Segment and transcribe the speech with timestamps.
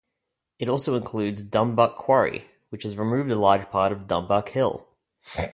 [0.57, 4.87] It also includes Dumbuck Quarry, which has removed a large part of Dumbuck Hill.